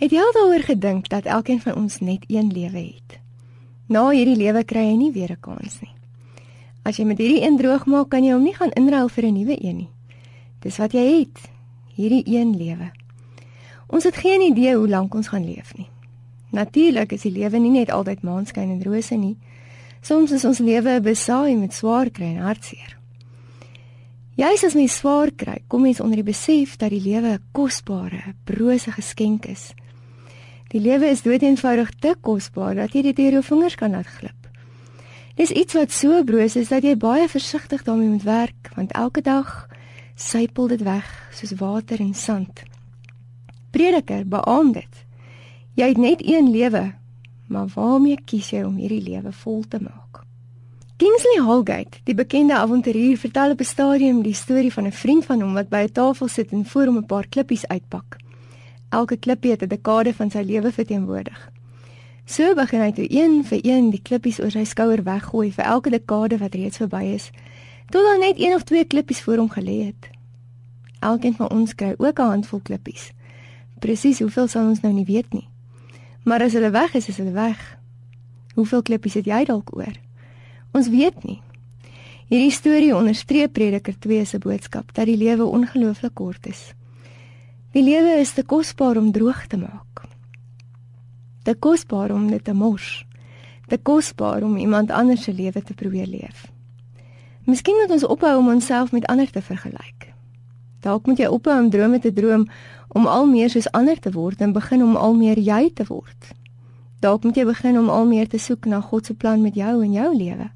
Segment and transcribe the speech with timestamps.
[0.00, 3.18] Het jy al daaroor gedink dat elkeen van ons net een lewe het?
[3.86, 5.92] Na hierdie lewe kry jy nie weer 'n kans nie.
[6.82, 9.32] As jy met hierdie een droog maak, kan jy hom nie gaan inruil vir 'n
[9.32, 9.90] nuwe een nie.
[10.60, 11.50] Dis wat jy het,
[11.94, 12.92] hierdie een lewe.
[13.86, 15.88] Ons het geen idee hoe lank ons gaan leef nie.
[16.50, 19.36] Natuurlik is die lewe nie net altyd maanskyn en rose nie.
[20.00, 22.96] Soms is ons lewe besaai met swaar kry en hartseer.
[24.34, 28.34] Juist as mens swaar kry, kom mens onder die besef dat die lewe 'n kosbare,
[28.44, 29.74] brose geskenk is.
[30.70, 34.46] Die lewe is doeteenvoudig te kosbaar dat jy dit deur jou vingers kan laat glip.
[35.34, 39.22] Dis iets wat so broos is dat jy baie versigtig daarmee moet werk, want elke
[39.26, 39.66] dag
[40.14, 42.62] sypel dit weg soos water en sand.
[43.74, 45.02] Prediker, beamoed dit.
[45.74, 46.84] Jy het net een lewe,
[47.50, 50.22] maar waarmee kies jy om hierdie lewe vol te maak?
[51.02, 55.40] Kingsley Holgate, die bekende avonturier, vertel op 'n stadium die storie van 'n vriend van
[55.40, 58.18] hom wat by 'n tafel sit en voor hom 'n paar klippies uitpak.
[58.90, 61.50] Elke klippie het 'n dekade van sy lewe verteenwoordig.
[62.24, 65.90] So begin hy toe een vir een die klippies oor sy skouer weggooi vir elke
[65.90, 67.30] dekade wat reeds verby is,
[67.90, 70.10] tot daar net een of twee klippies voor hom gelê het.
[71.00, 73.12] Elkeen van ons kry ook 'n handvol klippies.
[73.78, 75.48] Presies hoeveel sal ons nou nie weet nie.
[76.24, 77.78] Maar as hulle weg is, is hulle weg.
[78.54, 79.94] Hoeveel klippies het jy dalk oor?
[80.72, 81.40] Ons weet nie.
[82.28, 86.74] Hierdie storie onderstreep Prediker 2 se boodskap dat die lewe ongelooflik kort is.
[87.70, 90.00] Die lewe is te kosbaar om droog te maak.
[91.46, 93.04] Te kosbaar om dit te mors.
[93.70, 96.48] Te kosbaar om iemand anders se lewe te probeer leef.
[97.46, 100.08] Miskien moet ons ophou om onsself met ander te vergelyk.
[100.82, 102.48] Dalk moet jy ophou om drome te droom
[102.88, 106.32] om al meer soos ander te word en begin om al meer jy te word.
[106.98, 109.76] Dalk moet jy begin om al meer te soek na God se plan met jou
[109.84, 110.50] en jou lewe.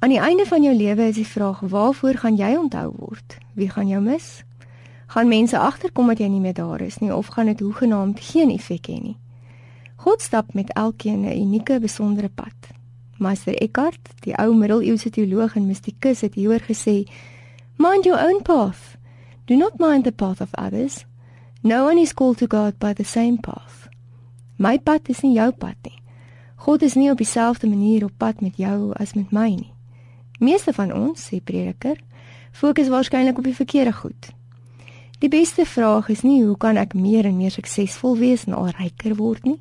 [0.00, 3.36] Aan die einde van jou lewe is die vraag: waarvoor gaan jy onthou word?
[3.52, 4.40] Wie gaan jou mis?
[5.12, 8.48] Gaan mense agterkom dat jy nie meer daar is nie of gaan dit hoegenaamd geen
[8.54, 9.18] effek hê nie?
[10.00, 12.56] God stap met elkeen 'n unieke, besondere pad.
[13.18, 17.04] Meester Eckhart, die ou middeleeuse teoloog en mistikus het hieroor gesê:
[17.76, 18.96] "Mind your own path.
[19.44, 21.04] Do not mind the path of others.
[21.60, 23.88] No one is called to God by the same path."
[24.56, 26.02] My pad is nie jou pad nie.
[26.56, 29.72] God is nie op dieselfde manier op pad met jou as met my nie.
[30.38, 31.96] Meeste van ons, sê Prediker,
[32.52, 34.32] fokus waarskynlik op die verkeerde goed.
[35.22, 38.72] Die beste vraag is nie hoe kan ek meer en meer suksesvol wees en al
[38.74, 39.60] ryker word nie?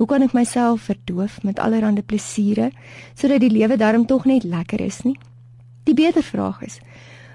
[0.00, 2.72] Hoe kan ek myself verdoof met allerlei plesiere
[3.14, 5.14] sodat die lewe darm tog net lekker is nie?
[5.86, 6.80] Die beter vraag is: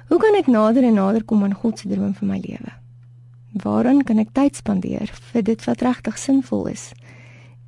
[0.10, 2.74] Hoe kan ek nader en nader kom aan God se droom vir my lewe?
[3.64, 6.90] Waarin kan ek tyd spandeer vir dit wat regtig sinvol is?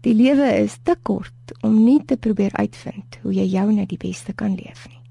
[0.03, 4.03] Die lewe is te kort om nie te probeer uitvind hoe jy jou net die
[4.03, 5.02] beste kan leef nie.